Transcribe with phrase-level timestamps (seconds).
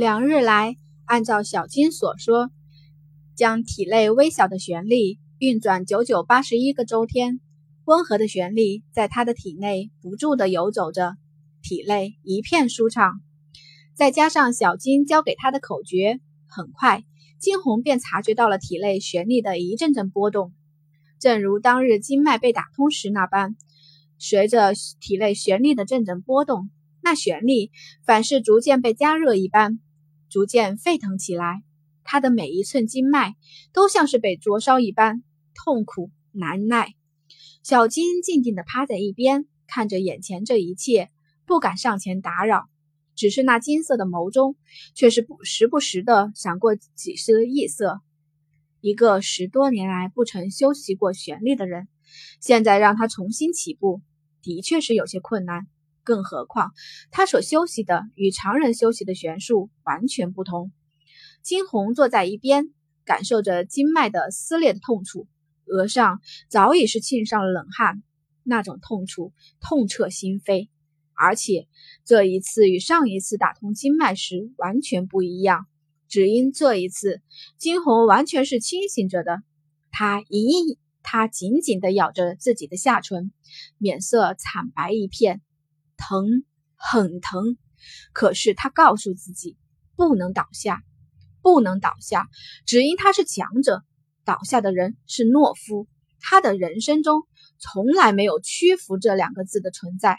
[0.00, 2.50] 两日来，按照小金所说，
[3.34, 7.38] 将体内微小的旋律运转九九八十一个周天，
[7.84, 11.18] 温和的旋律在他的体内不住地游走着，
[11.60, 13.20] 体内一片舒畅。
[13.92, 17.04] 再加上小金教给他的口诀，很快
[17.38, 20.54] 金红便察觉到了体内旋律的一阵阵波动，
[21.18, 23.54] 正如当日经脉被打通时那般，
[24.16, 26.70] 随着体内旋律的阵阵波动。
[27.02, 27.70] 那旋律
[28.04, 29.78] 反是逐渐被加热一般，
[30.30, 31.62] 逐渐沸腾起来。
[32.04, 33.36] 他的每一寸经脉
[33.72, 35.22] 都像是被灼烧一般，
[35.54, 36.94] 痛苦难耐。
[37.62, 41.10] 小金静静地趴在一边，看着眼前这一切，
[41.44, 42.70] 不敢上前打扰。
[43.14, 44.56] 只是那金色的眸中，
[44.94, 48.00] 却是不时不时地闪过几丝异色。
[48.80, 51.86] 一个十多年来不曾休息过旋律的人，
[52.40, 54.00] 现在让他重新起步，
[54.40, 55.66] 的确是有些困难。
[56.10, 56.72] 更何况，
[57.12, 60.72] 他所休息的与常人休息的弦数完全不同。
[61.40, 65.28] 金红坐在一边，感受着经脉的撕裂痛楚，
[65.66, 68.02] 额上早已是沁上了冷汗。
[68.42, 70.68] 那种痛楚痛彻心扉，
[71.14, 71.68] 而且
[72.04, 75.66] 这一次与上一次打通经脉时完全不一样。
[76.08, 77.22] 只因这一次，
[77.56, 79.42] 金红完全是清醒着的。
[79.92, 83.30] 他隐隐，他紧紧地咬着自己的下唇，
[83.78, 85.40] 脸色惨白一片。
[86.00, 87.56] 疼，很疼。
[88.12, 89.56] 可是他告诉自己，
[89.94, 90.82] 不能倒下，
[91.42, 92.28] 不能倒下，
[92.66, 93.84] 只因他是强者。
[94.24, 95.86] 倒下的人是懦夫。
[96.18, 97.22] 他的人生中
[97.58, 100.18] 从来没有屈服这两个字的存在。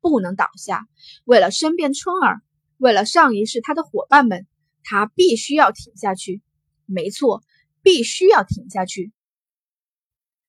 [0.00, 0.86] 不能倒下，
[1.24, 2.42] 为了身边春儿，
[2.76, 4.46] 为了上一世他的伙伴们，
[4.82, 6.42] 他必须要挺下去。
[6.84, 7.42] 没错，
[7.82, 9.12] 必须要挺下去。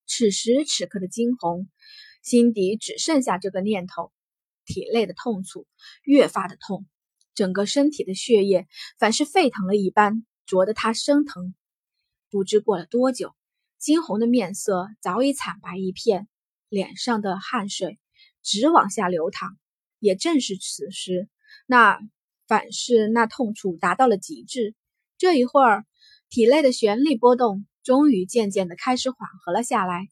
[0.06, 1.68] 此时此刻的惊鸿，
[2.22, 4.12] 心底只剩下这个念头。
[4.66, 5.66] 体内的痛楚
[6.02, 6.86] 越发的痛，
[7.34, 8.66] 整个身体的血液
[8.98, 11.54] 反是沸腾了一般，灼得他生疼。
[12.28, 13.34] 不知过了多久，
[13.78, 16.28] 金红的面色早已惨白一片，
[16.68, 17.98] 脸上的汗水
[18.42, 19.56] 直往下流淌。
[19.98, 21.28] 也正是此时，
[21.66, 21.98] 那
[22.46, 24.74] 反是那痛楚达到了极致。
[25.16, 25.86] 这一会儿，
[26.28, 30.08] 体内的旋律波动终于渐渐的开始缓和了下来。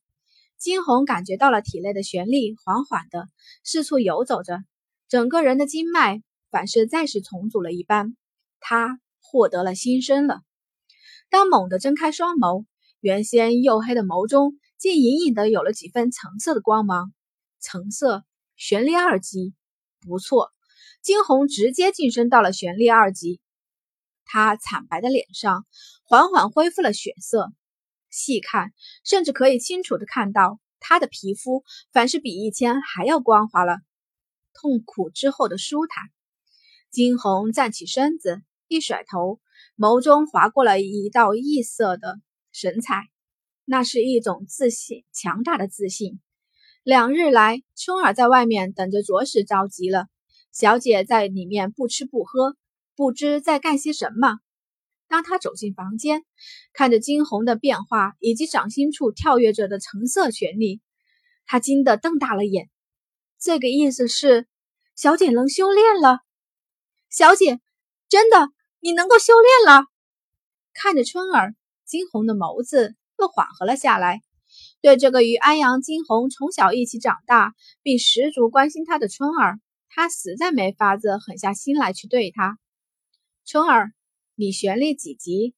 [0.65, 3.29] 金红感觉到了体内的旋律缓缓的
[3.65, 4.65] 四处游走着，
[5.11, 8.17] 整个人的经脉反是再次重组了一般，
[8.61, 10.41] 他获得了新生了。
[11.29, 12.65] 当猛地睁开双眸，
[13.01, 17.13] 原先黝黑的眸中竟隐隐的有了几分橙色的光芒。
[17.61, 18.25] 橙色
[18.57, 19.53] 旋律二级，
[20.01, 20.51] 不错，
[21.03, 23.39] 金红直接晋升到了旋律二级。
[24.25, 25.67] 他惨白的脸上
[26.05, 27.53] 缓缓恢复了血色。
[28.15, 28.73] 细看，
[29.05, 33.79] 甚至可以清楚的看到他的皮肤，反是比以前还要光滑了。
[34.53, 36.05] 痛苦之后的舒坦。
[36.91, 39.41] 金红站起身子，一甩头，
[39.77, 42.21] 眸中划过了一道异色的
[42.53, 43.09] 神采，
[43.65, 46.21] 那是一种自信，强大的自信。
[46.85, 50.07] 两日来，春儿在外面等着，着实着急了。
[50.53, 52.57] 小姐在里面不吃不喝，
[52.95, 54.39] 不知在干些什么。
[55.15, 56.25] 当他走进房间，
[56.73, 60.81] 看着惊鸿的变化以及掌心处跳跃着的橙色旋律，
[61.47, 62.69] 他惊得瞪大了眼。
[63.39, 64.49] 这个意思是，
[64.97, 66.19] 小姐能修炼了。
[67.11, 67.61] 小姐，
[68.09, 68.49] 真的，
[68.81, 69.85] 你能够修炼了。
[70.73, 71.55] 看着春儿，
[71.85, 74.21] 惊鸿的眸子又缓和了下来。
[74.81, 79.61] 对这个与安阳惊鸿从小一起长大，并十足关心他的春儿，
[79.91, 82.59] 他实在没法子狠下心来去对他。
[83.45, 83.93] 春儿。
[84.37, 85.55] 你旋律几级？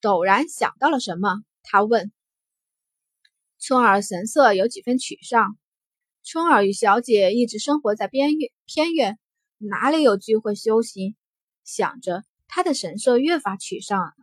[0.00, 2.10] 陡然想到了什么，他问。
[3.60, 5.56] 春儿神色有几分沮丧。
[6.24, 9.16] 春儿与小姐一直生活在边远偏远，
[9.58, 11.14] 哪里有机会修行？
[11.62, 14.14] 想着，他的神色越发沮丧了。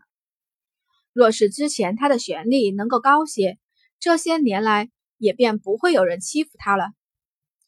[1.14, 3.58] 若是之前他的旋律能够高些，
[4.00, 6.92] 这些年来也便不会有人欺负他了。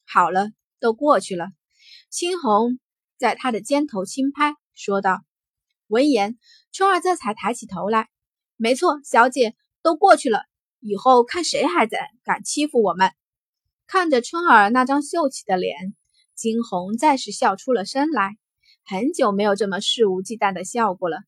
[0.06, 0.52] 好了，
[0.82, 1.48] 都过去了。
[2.10, 2.78] 青红
[3.18, 4.56] 在他的肩头轻拍。
[4.78, 5.20] 说道。
[5.88, 6.38] 闻言，
[6.72, 8.08] 春儿这才抬起头来。
[8.56, 10.44] 没错，小姐都过去了，
[10.80, 13.12] 以后看谁还在敢欺负我们。
[13.88, 15.96] 看着春儿那张秀气的脸，
[16.36, 18.38] 惊鸿再是笑出了声来。
[18.86, 21.20] 很久没有这么肆无忌惮的笑过了。